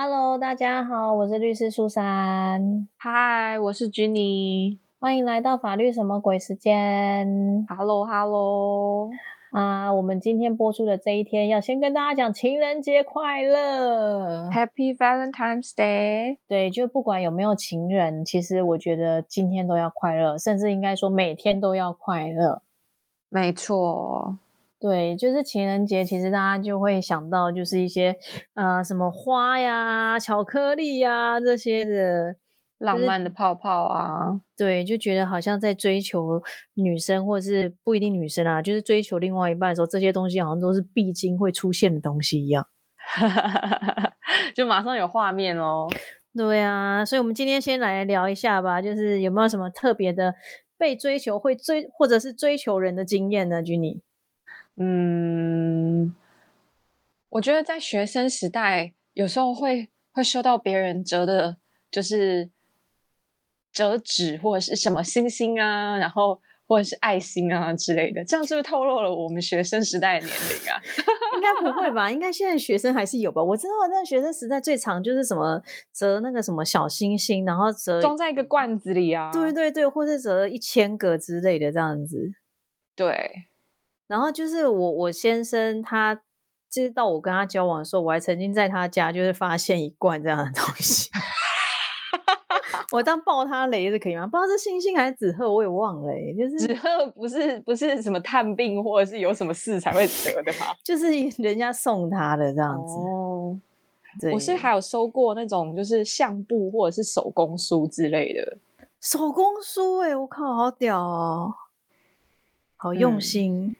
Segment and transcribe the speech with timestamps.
[0.00, 4.78] Hello，大家好，我是律师苏珊，Hi，，我是 Jenny。
[5.00, 7.66] 欢迎来到法律什么鬼时间。
[7.68, 9.10] Hello，Hello。
[9.50, 14.48] 啊，我们今天播出的这一天，要先跟大家讲情人节快乐。
[14.50, 16.36] Happy Valentine's Day。
[16.46, 22.62] 对，就不管有没有情人，其实我觉得今天都要快乐，甚至应该说每天都要快乐。
[23.30, 24.38] 没错，
[24.80, 28.16] 对，就是情人节，其实大家就会想到就是一些
[28.54, 32.36] 呃什么花呀、巧克力呀这些的，
[32.78, 36.40] 浪漫的泡泡啊，对，就觉得好像在追求
[36.74, 42.64] 女生，或是不一定女生啊，就是追求另外一半的时候，这些东西好像都是必经会出现的东西一样。
[44.54, 45.88] 就马上有画面哦。
[46.36, 50.32] 对啊，所以我们今天先来聊一下吧，就是有没有什么特别的
[50.78, 53.60] 被追求会追，或者是追求人的经验呢？
[53.60, 54.00] 君妮，
[54.80, 56.14] 嗯，
[57.30, 61.56] 我觉得在学生时代，有时候会会收到别人折的，
[61.90, 62.48] 就是
[63.72, 70.80] 折纸或者是什么星星啊，然后或者是爱心啊之类的，这样是不是透露了我们学生时代的年龄啊？
[71.34, 72.10] 应该不会吧？
[72.10, 73.42] 应该现在学生还是有吧？
[73.42, 75.60] 我知道那学生时代最常就是什么
[75.92, 79.30] 折那个什么小星星，然后折装在一个罐子里啊。
[79.32, 82.32] 对对对，或是折一千个之类的这样子。
[82.96, 83.47] 对，
[84.08, 86.12] 然后就是我我先生他，
[86.68, 91.08] 就是到我跟他交往的时候，我还曾经在他家就是发现一罐这样的东西。
[92.90, 94.26] 我当爆他雷是可以吗？
[94.26, 96.34] 不知道是星星还是纸鹤，我也忘了、欸。
[96.34, 100.74] 就是纸鹤不是不是什么探病或者是有什么事才会得的吗？
[100.82, 101.06] 就是
[101.36, 102.94] 人家送他的这样子。
[102.94, 103.58] 哦，
[104.18, 108.56] 对，我是还有收过那种就是相簿或者是手工书之类的。
[109.02, 111.54] 手工书哎、我靠，好屌哦，
[112.76, 113.76] 好用嗯心、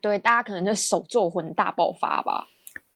[0.00, 2.46] 对，大家可能就手作魂大爆发吧。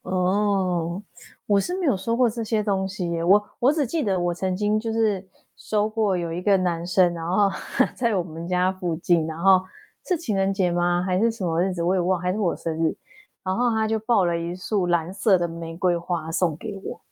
[0.02, 1.02] 哦。
[1.46, 7.50] 我是没有收过这些东西耶，我我只记得我曾经就是收过有一个男生，然后
[7.94, 9.62] 在我们家附近，然后
[10.06, 11.02] 是情人节吗？
[11.02, 11.82] 还是什么日子？
[11.82, 12.96] 我也忘，还是我生日，
[13.44, 17.02] 然后他就抱了一束蓝色的玫瑰花送给我，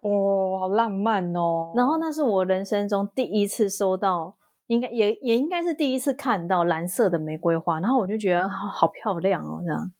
[0.00, 1.72] 哦，好浪漫哦。
[1.76, 4.34] 然后那是我人生中第一次收到，
[4.66, 9.92] 应该也也应该是第一次看到蓝色的玫瑰花，然后我就觉得好好漂亮哦，这样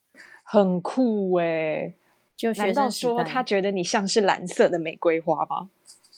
[0.42, 1.94] 很酷哎。
[2.34, 5.68] 就学难道生说他觉得你像是蓝色的玫瑰花吗？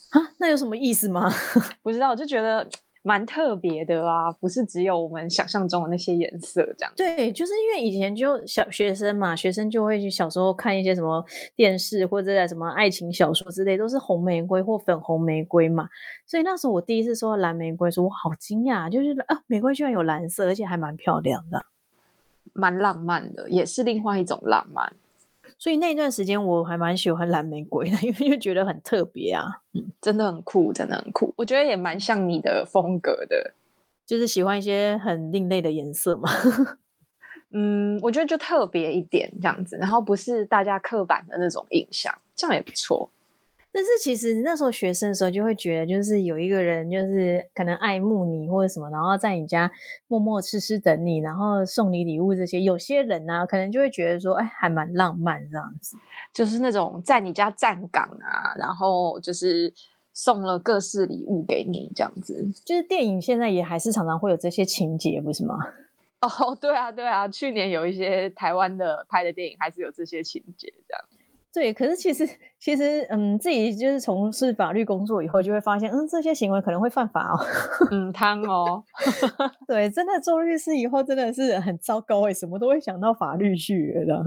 [0.09, 1.29] 啊，那有什么意思吗？
[1.83, 2.67] 不知道，我就觉得
[3.07, 6.91] 蛮特别的啊，不是只有我们想象中的那些颜色这样。
[6.97, 11.23] 对，就是因为以前就小学生嘛，学生就会去小时候看一些什么
[11.55, 15.87] 电视或者在什么爱情小说之类，都是红玫瑰或粉红玫瑰嘛。
[16.25, 21.63] 所以那时候我第一次收到蓝玫瑰，说我好惊讶，就觉得啊，玫瑰居然有蓝色，而且还蛮漂亮的。
[22.53, 24.91] 蛮浪漫的，也是另外一种浪漫。
[25.57, 29.45] 所以那段时间我还蛮喜欢蓝玫瑰的，因为就觉得很特别啊，
[30.01, 31.33] 真的很酷，真的很酷。
[31.37, 33.53] 我觉得也蛮像你的风格的。
[34.05, 36.29] 就是喜欢一些很另类的颜色嘛。
[37.51, 43.09] 嗯，我觉得就特别一点这样子，然后不是大家刻板的那种印象，这样也不错。
[43.75, 49.69] 但是其实那时候学生的时候就会觉得，就是有一个人就是可能爱慕你或者什么，然后在你家
[50.07, 52.61] 默默痴痴等你，然后送你礼物这些。
[52.61, 55.97] 有些人呢、可能就会觉得说，哎，还蛮浪漫这样子。
[56.33, 59.73] 就是那种在你家站岗啊，然后就是
[60.13, 62.49] 送了各式礼物给你这样子。
[62.63, 65.59] 就是电影现在也还是常常会有这些情节，不是吗？
[66.21, 71.03] 哦，对啊，对啊，去年有一些台湾的拍的电影还是有这些情节这样。
[71.55, 72.27] 对，可是其实
[72.59, 77.39] 其实，嗯，自己就是从事法律工作以后，就会发现，嗯，这些行为可能会犯法哦。
[77.91, 78.83] 嗯，贪哦，
[79.65, 84.23] 对，真的做律师以后真的是很糟糕哎，什么都会想到法律去了这样。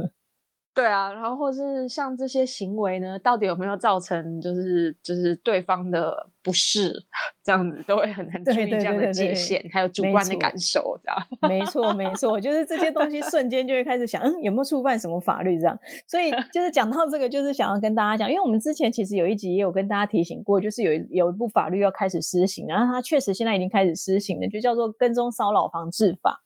[0.79, 6.95] 对啊，然后或是像这些行为呢，到底有没有造成就是就是对方的不适，
[7.43, 11.27] 这样子都会很很注对对意这样的界限，还有主观的感受这样。
[11.51, 15.77] 没错，没错，就是这些东西瞬间就会开始想，嗯，有没有触犯什么法律这样？
[16.07, 26.41] 所以 就是讲到这个，就是想要跟大家讲，因为我们之前其实有一集也有跟大家提醒过，就是有一有一部法律要开始施行，然后它确实现在已经开始施行了，就叫做《跟踪骚扰防治法》。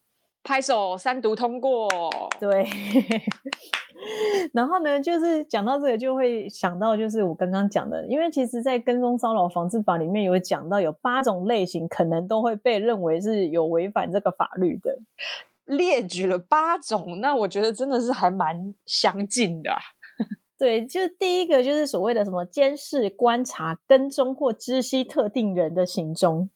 [0.45, 1.89] 拍手，三读通过。
[2.41, 2.67] 对，
[4.53, 14.99] 然后呢，就是讲到这个，就会想到就是我刚刚讲的，因为其实，在跟踪骚扰防治法里面有讲到，有八种类型可能都会被认为是有违反这个法律的。
[15.67, 19.79] 列举了八种，那我觉得真的是还蛮相近的啊、
[20.59, 26.51] 对，就是第一个就是所谓的什么监视、观察、跟踪或知悉特定人的行踪。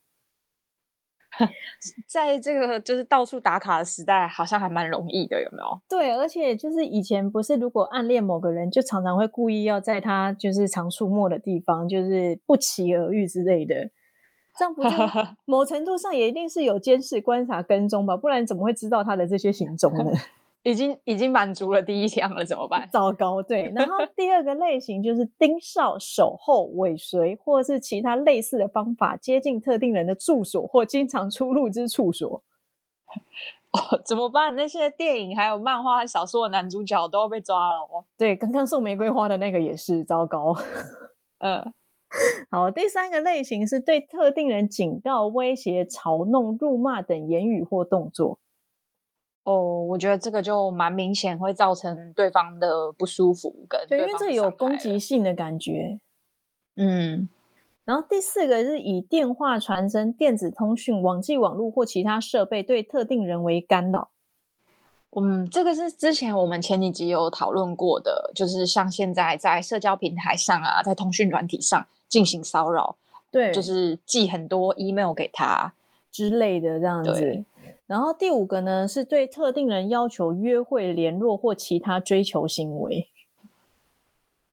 [2.06, 5.81] 在这个就是到处打卡的时代，好像还蛮容易的，有没有？
[5.88, 13.91] 对，而且就是以前不是如果暗恋某个人，就常常会故意要在他就是常出没的地方，就是不期而遇之类的。
[14.59, 14.91] 这样不就
[15.44, 18.17] 某程度上也一定是有监视、观察、跟踪吧？
[18.17, 20.11] 不然怎么会知道他的这些行踪呢？
[20.67, 22.89] 已经已经满足了第一项了，怎么办？
[22.91, 23.71] 糟糕，对。
[23.73, 32.43] 然后 第二个类型就是盯梢、守候、尾随，或是其他类似的方法接近特定人的住所或经常出入之处所。
[33.71, 34.57] 哦，怎么办？
[34.57, 38.05] 那些电影还有漫画小说的男主角都要被抓了哦。
[38.19, 40.53] 对，刚刚送玫瑰花的那个也是糟糕。
[41.39, 41.73] 嗯，
[42.51, 48.41] 好，第三个类型是对特定人警告、威胁、嘲弄、辱骂等言语或动作。
[49.46, 56.00] 哦，我觉得这个就蛮明显，会造成对方的不舒服，跟对，因为这有攻击性的感觉。
[56.75, 57.28] 嗯，
[57.84, 64.10] 然后第四个是以电话传真、电子通讯、网际网络或其他设备对特定人为干扰。
[65.14, 72.96] 嗯，这个是之前我们前几集有讨论过的，就是像现在在社交平台上啊，在通讯软体上进行骚扰，
[73.31, 75.72] 对，就是寄很多 email 给他
[76.10, 77.44] 之类的这样子。
[77.87, 83.09] 然后第五个呢，是对特定人要求约会、联络或其他追求行为。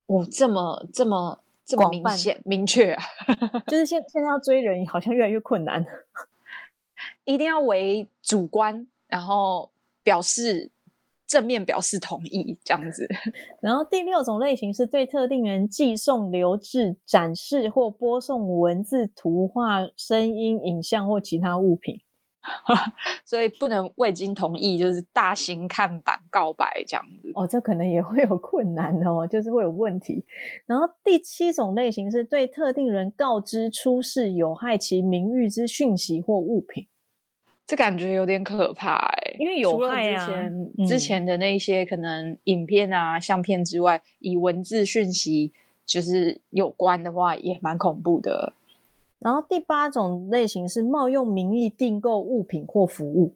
[0.06, 3.03] 哦，这么这么这么明显明确啊！
[3.68, 5.83] 就是现现在要追人，好像越来越困难。
[7.24, 9.71] 一定要为主观，然后
[10.03, 10.69] 表示
[11.25, 13.07] 正面表示同意这样子。
[13.62, 22.00] 然后第六种类型是对特定人寄送、留置、展示或播送文字、图画、声音、影像或其他物品。
[23.23, 30.23] 所以不能未经同意，就是大型看板告白这样子哦，这可能也会有困难哦，就是会有问题。
[30.65, 36.85] 然后第七种类型是对特定人告知出示有害其名誉之讯息或物品，
[37.65, 40.25] 这感觉有点可怕哎，因为有害啊。
[40.25, 45.53] 之前之前的那些可能影片啊、相片之外，以文字讯息
[45.85, 48.53] 就是有关的话，也蛮恐怖的。
[49.23, 53.33] 然后第八种类型是冒用名义订购物品或服务，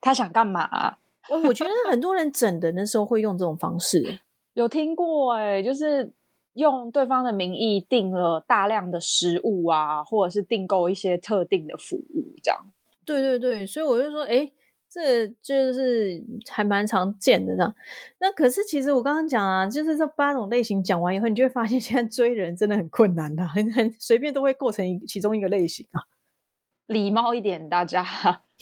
[0.00, 0.96] 他想干嘛？
[1.28, 4.18] 我我觉得很多人整的那时候会用这种方式，
[4.54, 6.12] 有听过哎，就是
[6.52, 12.60] 用对方的名义订了大量的食物啊，或者是订购一些特定的服务，这样。
[13.04, 14.50] 对对对，所以我就说，哎。
[14.98, 17.74] 这就是还蛮常见的这样，
[18.18, 26.02] 那可是其实我刚刚讲啊，就是这八种类型讲完以后，你就会发现现在追人真的很困难的， 很很随便都会构成一其中一个类型啊。
[26.88, 28.04] 礼貌一点，大家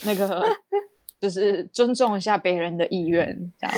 [0.04, 0.44] 那个
[1.20, 3.76] 就是尊重一下别人的意愿，这样。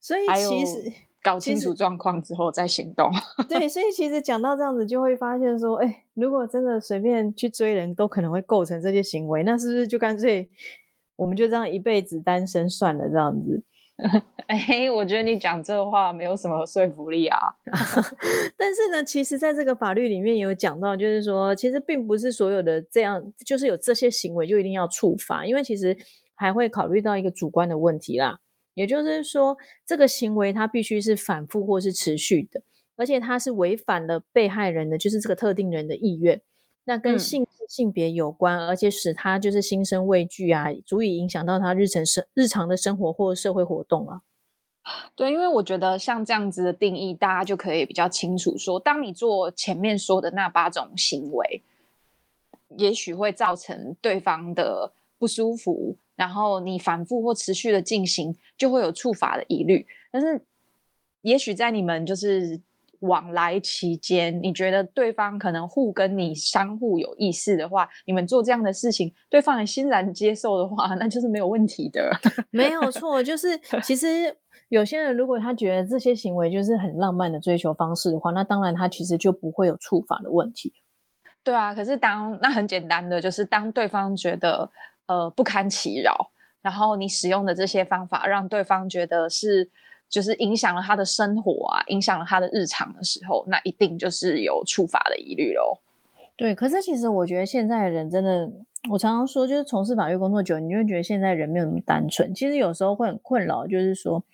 [0.00, 0.92] 所以其实
[1.22, 3.12] 搞清楚状况之后再行动。
[3.46, 10.48] 对，所以其实讲到这样子，就会发现说，哎，如果真的随便去追人都可能会构成这些行为，那是不是就干脆？
[11.20, 13.62] 我们就这样一辈子单身算了，这样子。
[14.48, 17.38] 哎，我觉得你讲这话没有什么说服力啊。
[18.56, 25.94] 但是呢，其实在这个法律里面有讲到，就是说，其实并不是所有的这样，就是有这些行为就一定要处罚，因为其实
[26.34, 28.38] 还会考虑到一个主观的问题啦。
[28.72, 32.62] 也就是说，这个行为它必须是反复或是持续的，
[32.96, 36.40] 而且它是违反了被害人的，就是这个特定人的意愿。
[36.84, 44.22] 那跟性性别有关，而且使他就是心生畏惧啊，足以影响到他日常生日常的生活或社会活动啊。
[45.14, 51.62] 对，因为我觉得像这样子的定义，大家就可以比较清楚说，当你做前面说的那八种行为，
[52.76, 59.86] 也许会造成对方的不舒服，然后你反复或持续的进行，就会有触法的疑虑。
[60.10, 60.42] 但是，
[61.20, 62.60] 也许在你们就是。
[63.00, 72.10] 往来期间，你觉得对方可能互跟你相互有意思的话，你们做这样的事情，对方也欣然接受的话， 那就是没有问题的。
[72.50, 74.34] 没有错，就是 其实
[74.68, 80.72] 有些人如果他觉得这些行为就是很浪漫的追求方式的话，那当然他其实就不会有触法的问题。
[81.42, 84.70] 对啊，可是当那很简单的，就是当对方觉得
[85.06, 86.30] 呃不堪其扰，
[86.60, 89.70] 然后你使用的这些方法让对方觉得是。
[90.10, 95.78] 就是影响了他的生活啊，影响了他的日常的时候，那一定就是有处罚的疑虑喽。
[96.36, 98.50] 对，可是其实我觉得现在的人真的，
[98.90, 102.34] 我常常说，就是从事法律工作久，你就会觉得现在人没有那么单纯。
[102.34, 104.24] 其实有时候会很困扰，就是说，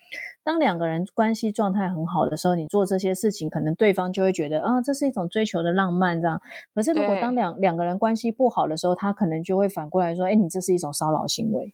[0.41, 6.41] 当两个人关系状态很好的时候，你做这些事情，可能对方就会觉得啊，这是一种追求的浪漫这样。
[6.73, 11.73] 可是如果当两两个人关系不好的时候，他可能就会反过来说，哎，你这是一种骚扰行为。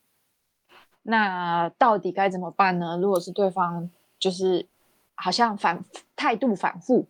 [1.04, 2.98] 那到底该怎么办呢？
[2.98, 4.66] 如果是对方就是
[5.16, 5.84] 好像反
[6.16, 7.06] 态度反复，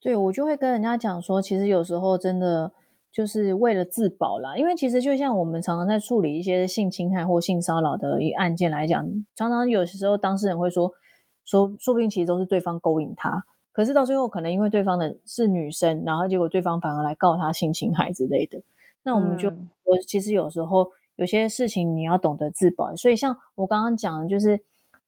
[0.00, 2.72] 对我就会跟人家讲说，其实有时候真的
[3.12, 4.56] 就是为了自保啦。
[4.56, 10.92] 因为其实就像我们常常在处理一些性侵害或性骚扰的一案件来讲，常常有时候当事人会说
[11.44, 18.60] 说，说不定其实都是对方勾引他，可是到最后可能因为对方的是女生，然后结果对方反而来告他性侵害之类的。
[19.04, 19.48] 那我们就
[19.84, 24.58] 我其实有时候有些事情你要懂得自保，所以像我刚刚讲的就是。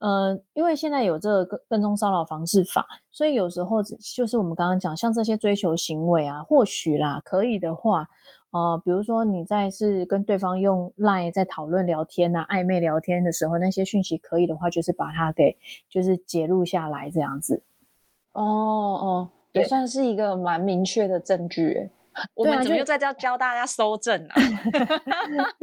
[0.00, 8.08] 呃，因为现在有这个跟跟踪骚扰防治法，所以有时候就是我们刚刚讲，像这些追求行为啊，或许啦，可以的话，
[8.52, 15.58] 呃，比如说你在是跟对方用 Line 在讨论聊天呐，暧昧聊天的时候，那些讯息可以的话，就是把它给
[15.90, 17.64] 就是截录下来这样子。
[18.34, 21.90] 哦哦，也算是一个蛮明确的证据。
[22.34, 24.34] 我们怎么又在教教大家搜证啊？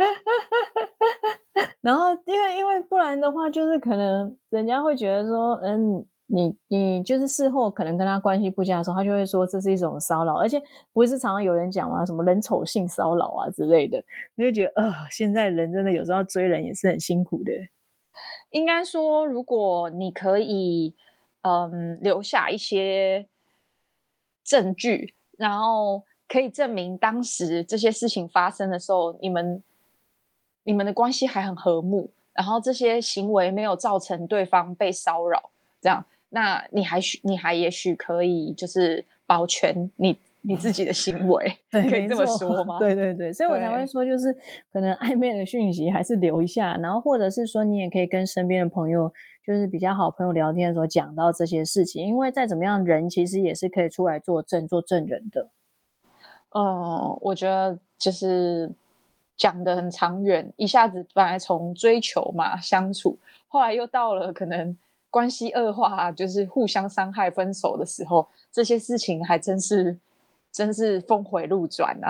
[1.82, 12.06] 然后，因为因为不然的话，就是可能人家会觉得说，嗯，你你就是事后可能跟他关系不佳的时候，他就会说这是一种骚扰，而且不是常常有人讲吗？
[12.06, 14.04] 什么人丑性骚扰啊之类的，
[14.36, 17.52] 你就觉得，呃，现在人真的有时候追人也是很辛苦的。
[18.50, 20.96] 应该说，如果你可以，
[21.42, 23.28] 嗯，留下一些
[24.44, 26.04] 证据，然后。
[26.28, 29.64] 可以证明当时这些事情发生的时候，你们
[30.64, 42.78] 你们的关系还很和睦，然后这些行为没有造成对方被骚扰，这样，那你还许你还也许可以就是保全你你自己的行为， 对，可以这么说吗？
[42.80, 44.36] 对对对，所以我才会说，就是
[44.74, 49.12] 可能暧昧的讯息还是留一下，然后或者是说你也可以跟身边的朋友，
[49.46, 55.48] 就是比较好朋友聊天的时候讲到这些事情，因为再怎么样，人其实也是可以出来作证做证人的。
[56.58, 58.72] 嗯，我觉得就是
[59.36, 63.18] 讲的很长远，一下子本来从追求嘛相处，
[63.50, 64.78] 后来又到了可能
[65.10, 69.98] 关系恶化，就是互相伤害、分手的时候，这些事情还真是
[70.50, 72.10] 真是峰回路转啊。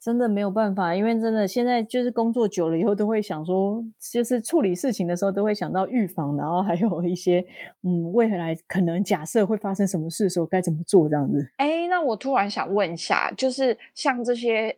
[0.00, 7.44] 真的没有办法，因为真的现在就是工作久了以后，都会想说，就是处理事情的时候，都会想到预防，然后还有一些，
[7.82, 11.46] 嗯，未来可能假设会发生什么事的时候，该怎么做这样子。
[11.58, 14.74] 哎，那我突然想问一下，就是像这些，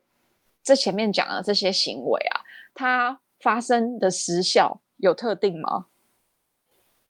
[0.60, 2.40] 这前面讲的这些行为啊，
[2.74, 5.86] 它发生的时效有特定吗？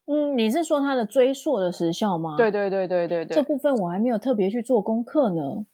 [0.05, 2.37] 嗯，你是说它的追溯的时效吗？
[2.37, 5.65] 对对对对对对，这部分我还没有特别去做功课呢。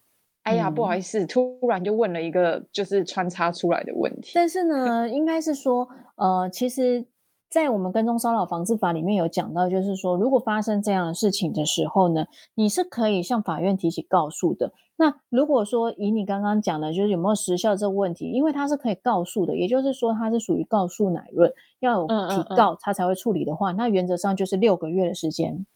[0.44, 4.32] 哎呀，不好意思，突然就问了一个就是穿插出来的问题。
[4.34, 7.04] 但是呢， 应该是说，呃，其实，
[7.50, 14.72] 在我们跟踪骚扰防治法里面有讲到，就是说，如果发生这样的事情的时候呢，你是可以向法院提起告诉的。
[14.96, 25.66] 那如果说以你刚刚讲的，就是有没有时效这个问题，因为它是可以告诉的，也就是说它是属于告诉乃论，要有提告它才会处理的话，那原则上就是六个月的时间。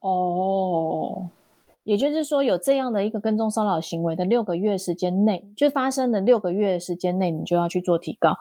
[0.00, 1.30] 哦。
[1.90, 8.32] 也就是说，有这样的一个跟踪骚扰行为的六个月时间内，就发生的六个月时间内，你就要去做提高，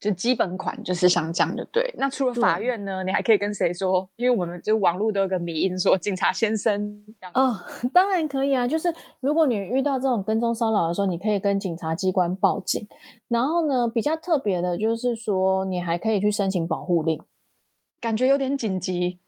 [0.00, 1.92] 就基本款就是像这样的对。
[1.98, 4.08] 那除了法院呢，你还可以跟谁说？
[4.16, 7.04] 因为我们就网络都有个迷音说警察先生。
[7.34, 7.54] 哦，
[7.92, 8.66] 当然可以啊。
[8.66, 12.88] 就是如果你遇到这种跟踪骚扰的时候，你可以跟警察机关报警。
[13.28, 17.20] 然后呢，比较特别的就是说，你还可以去申请保护令，
[18.00, 19.18] 感觉有点紧急。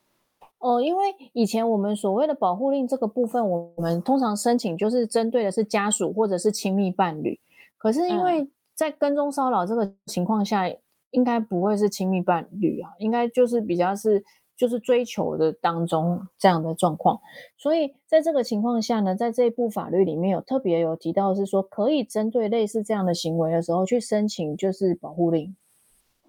[0.62, 1.02] 哦，因为
[1.32, 7.40] 以前我们所谓的保护令这个部分，我们通常申请就是针对的是家属或者是亲密伴侣。
[7.76, 10.70] 可是因为在跟踪骚扰这个情况下，
[11.10, 14.22] 应该不会是亲密伴侣啊，应该就是比较是
[14.56, 17.20] 就是追求的当中这样的状况。
[17.58, 25.56] 所以在这个情况下呢，在这一部法律里面有特别有提到是说，可以针对类似这样的行为的时候去申请就是保护令。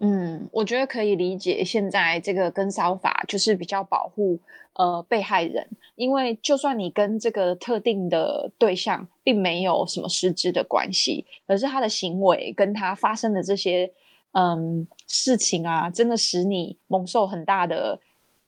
[0.05, 1.63] 嗯，我觉得可以理解。
[1.63, 4.38] 现在这个跟骚法就是比较保护
[4.74, 13.89] 呃被害人，因为就算你跟这个特定的对象并没有什么实质的关系，可是他的行为跟他发生的这些
[14.33, 17.98] 嗯事情啊，真的使你蒙受很大的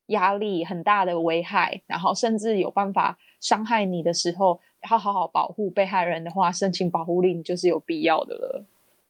[0.07, 4.59] 压力、很大的危害，然后甚至有办法伤害你的时候，
[4.91, 8.65] 要好好保护被害人的话，申请保护令就是有必要的了。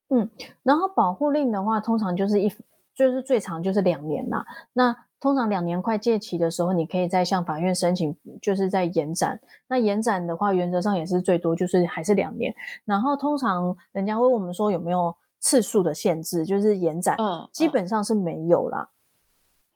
[0.09, 0.29] 嗯，
[0.62, 2.47] 然后保护令的话，通常就是一，
[2.93, 4.45] 就是最长就是两年啦。
[4.71, 9.39] 那通常两年快届期的时候，你可以再向法院申请，就是在延展。
[9.67, 12.53] 那延展的话，原则上也是最多就是还是两年。
[12.85, 18.88] 然后通常人家问我们说有没有次数的限制，就是延展，嗯，基本上是没有啦。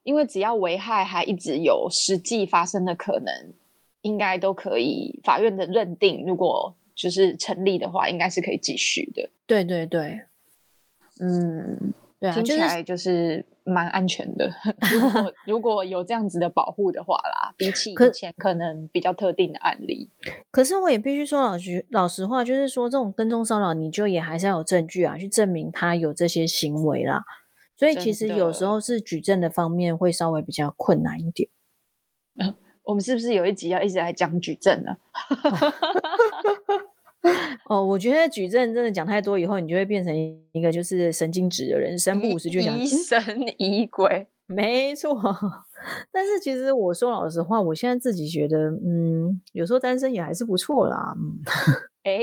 [0.03, 3.33] 因为只要危害还一直有实际发生的可能，
[4.01, 6.75] 应该都可以法院的认定，如果。
[7.00, 9.29] 就是成立的话，应该是可以继续的。
[9.48, 10.20] 对对对，
[11.22, 14.51] 嗯，对啊，听起就是来就是蛮安全的。
[14.91, 20.10] 如果 如果有这样子的保护的话啦，比起以前可能比较特定的案例，
[20.51, 27.24] 可是我也必须说老实老实话，就是说这种跟踪骚扰，你就也还是要有证据啊，去证明他有这些行为啦。
[27.77, 31.48] 所以其实有时候是举证的方面会稍微比较困难一点。
[32.84, 34.98] 我们是不是有一集要一直来讲举证呢？
[37.69, 40.15] 哦，我觉得举证真的讲太多以后，你就会变成
[40.51, 43.21] 一个就是神经质的人，三不五时就讲疑神
[43.57, 44.27] 疑鬼。
[44.47, 45.15] 没错，
[46.11, 51.13] 但是其实我说老实话，我现在自己觉得，嗯，有时候单身也还是不错啦。
[51.15, 51.39] 嗯，
[52.03, 52.20] 哎，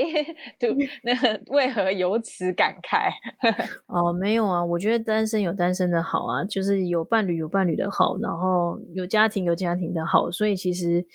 [0.59, 0.69] 对，
[1.03, 1.13] 那
[1.53, 3.11] 为何有此感慨？
[3.87, 11.05] 哦，没有啊，我觉得单身有单身的好啊，就是有伴侣有伴侣的好，然后有家庭有家庭的好，所以其实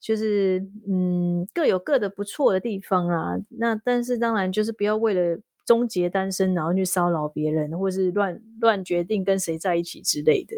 [0.00, 3.36] 就是嗯，各有各的不错的地方啊。
[3.58, 10.56] 那但是当然就是不要为了终结单身，然后去骚扰别人，或是乱乱决定跟谁在一起之类的。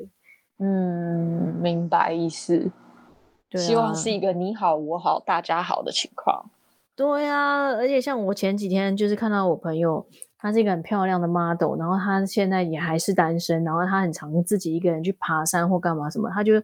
[0.60, 2.70] 嗯，明白意思。
[3.50, 6.50] 对希望啊是一个你好我好大家好的情况。
[6.98, 10.04] 对呀、而且像我前几天就是看到我朋友，
[10.36, 16.54] 她是一个很漂亮的 model，然后她现在也还是单身，然后她很常自己一个人去爬山或干嘛什么，她就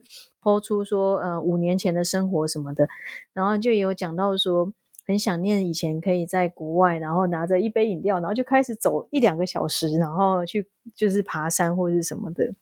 [0.41, 2.89] 抛出说，呃，五年前的生活什么的，
[3.33, 4.73] 然后就有讲到说，
[5.07, 12.53] 很想念以前可以在国外，然后拿着一杯饮料，然后就开始走一两个小时，然后去就是爬山或是什么的。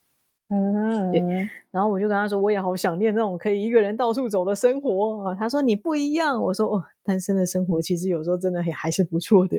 [0.49, 5.35] 嗯，然后我就跟他说，我也好想念那种可以一个人到处走的生活啊。
[5.35, 9.57] 他说你不一样，我说哦，单身的生活其实有时候真的也还是不错的。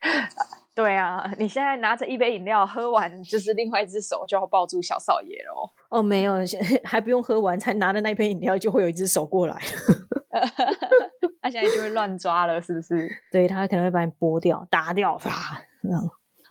[0.74, 5.68] 对啊，你现在拿着一杯饮料，喝完就是另外一只手就要抱住小少爷喽。
[5.88, 9.56] 哦，没有，现 还不用喝完，才拿的那杯饮料就会有一只手过来，
[11.42, 13.10] 他现在就会乱抓了，是不是？
[13.32, 16.10] 对他可能会把你剥掉、打掉，啪，这样。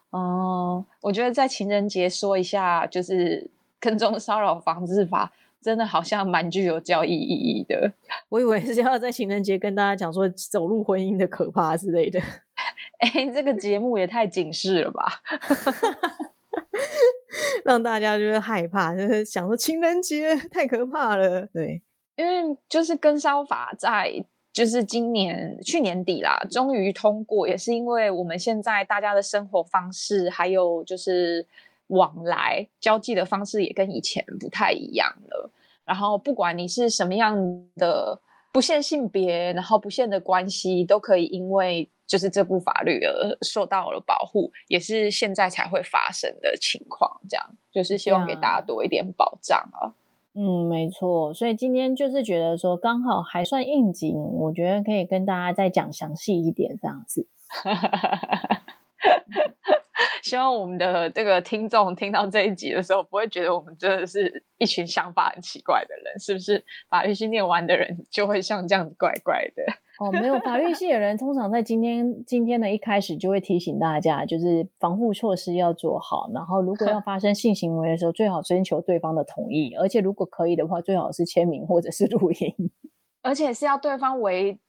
[0.10, 5.32] 哦，我觉得在情人节说一下，就是跟踪骚扰防治法，
[5.62, 7.92] 真的好像蛮具有教育意义的。
[8.30, 12.20] 我以为是要在情人节跟大家讲说走入婚姻的可怕之类的。
[13.00, 15.22] 哎，这个节目也太警示了吧！
[17.64, 21.46] 让大家就是害怕，就是想说情人节太可怕了。
[21.54, 21.82] 对，
[22.16, 24.12] 因为就是跟骚法在
[24.52, 31.46] 就是今年去年底啦，终于通过，也是因为我们现在大家的生活方式还有就是
[31.88, 35.52] 往来交际的方式也跟以前不太一样了。
[35.86, 37.38] 然后不管你是什么样
[37.76, 38.20] 的
[38.52, 47.10] 不限性别，然后不限的关系，都可以因为就是这部法律而受到了保护，也是现在才会发生的情况。
[47.30, 49.94] 这样就是希望给大家多一点保障啊。
[50.34, 51.34] 嗯，没错。
[51.34, 57.26] 所以今天就是觉得说刚好还算应景，我觉得可以跟大家再讲详细一点这样子。
[60.28, 66.62] 希望我们的这个听众听到这一集的时候，不会觉得我们真的是一群想法很奇怪的人，是不是？
[66.90, 69.64] 法律系念完的人就会像这样子怪怪的。
[70.00, 82.72] 哦，没有，法律系的人通常在今天今天的一开始就会提醒大家，就是防护措施要做好，然后如果要发生性行为的时候，最好征求对方的同意，而且如果可以的话，最好是签名或者是录音。
[83.24, 84.60] 而且是要对方为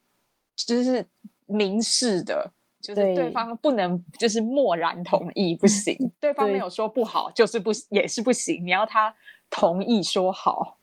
[0.57, 1.05] 就是
[1.47, 3.31] 明示的，就是对对。
[3.31, 9.15] 方不能就是默然同意不 行，对方没有说不好就是不也是不行，你要他
[9.51, 10.79] 同意说好。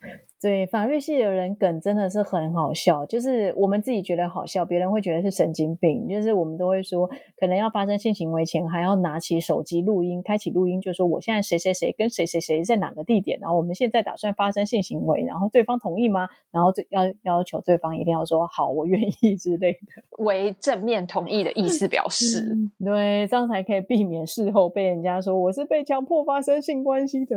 [0.45, 6.08] 对，法律系的人梗真的是很好笑，就是我们自己觉得好笑，别人会觉得是神经病。
[6.08, 16.29] 就是我们都会说，可能要发生性行为前，还要拿起手机录音，开启录音，就说我现在谁谁谁跟谁谁谁在哪个地点，然后我们现在打算发生性行为，然后对方同意吗？
[16.51, 20.23] 然后对要要求对方一定要说好，我愿意之类的。
[20.23, 27.36] 为正面同意的意思表示，对，这样才可以避免事后被人家说我是被强迫发生性关系的。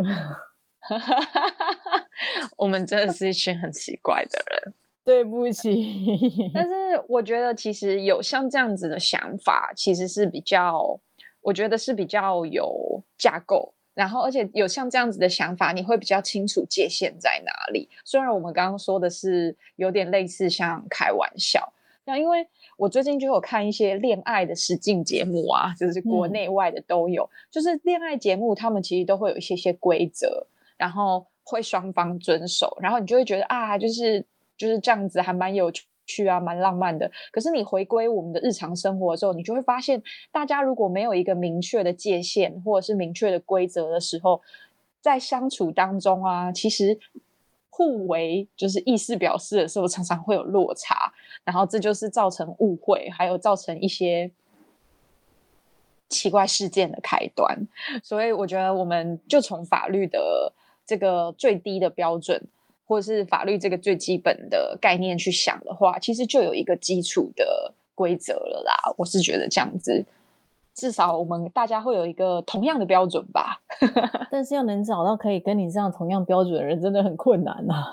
[2.57, 4.75] 我们真的是一群很奇怪的人。
[5.05, 6.13] 对不起，
[6.53, 6.71] 但是
[7.09, 11.01] 我觉得其实有像这样子的想法，其实是比较，
[11.41, 13.73] 我觉得是比较有架构。
[13.95, 17.89] 然后，而且有像这样子的想法，你会比较清楚界限在哪里。
[18.05, 21.73] 虽然我们刚刚说的是有点类似像开玩笑，
[22.05, 27.29] 那因为我最近就有看一些恋爱的实境节目啊，就是国嗯内外的都有。
[27.51, 30.47] 就是恋爱节目，他们其实都会有一些些规则，
[30.79, 34.25] 然后会双方遵守，然后你就会觉得啊，就是
[34.57, 35.71] 就是这样子，还蛮有
[36.07, 37.11] 趣啊，蛮浪漫的。
[37.31, 44.41] 可是你回归我们的日常生活的时候，你就会发现，大家如果没有一个明确的界限或者是明确的规则的时候，
[45.01, 46.99] 在相处当中啊，其实
[47.71, 51.13] 互为就是意思表示的时候，常常会有落差，
[51.45, 54.31] 然后这就是造成误会，还有造成一些
[56.09, 57.57] 奇怪事件的开端。
[58.03, 60.53] 所以我觉得，我们就从法律的
[60.89, 62.43] 这个最低的标准，
[62.87, 68.75] 或者是法律这个最基本的概念去想的话，其实就有一个基础的规则了啦。
[68.97, 70.07] 我是觉得这样子。
[70.75, 73.61] 至少我们大家会有一个同样的标准吧，
[74.31, 77.93] 但是要能找到可以跟你这样同样标准的人，真的很困难呐。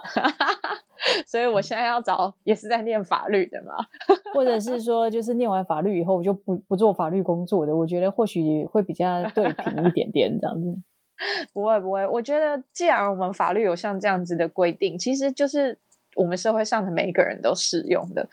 [1.28, 3.74] 所以我现在要找也是在念法律的嘛，
[4.36, 10.78] 或者是说，就是念完法律以后就不不做法律工作的，我觉得或许会比较对平一点点这样子。
[11.54, 15.78] 不会不会，我觉得既然我们法律有像这样子的规定，其实就是
[16.16, 18.28] 我们社会上的每一个人都适用的，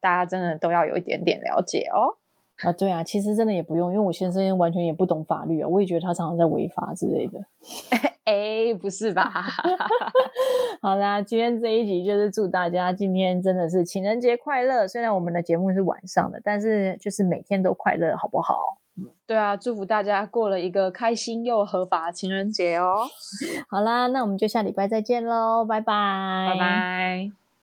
[0.00, 2.16] 大家真的都要有一点点了解哦。
[2.62, 7.38] 啊，对啊，其实真的也不用，因为我先生完全也不懂法律啊，我也觉得他常常在违法之类的。
[8.24, 9.30] 哎，不是吧？
[10.80, 14.88] 好啦，今天这一集就是祝大家今天真的是情人节快乐。
[14.88, 18.78] 虽然我们的节目是晚上的，但是就是每天都快乐，好不好？
[19.26, 23.06] 对啊，祝福大家过了一个开心又合法的情人节哦。
[23.68, 27.45] 好啦，那我们就下礼拜再见喽，拜拜，拜拜。